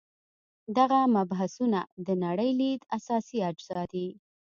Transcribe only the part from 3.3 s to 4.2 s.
اجزا دي.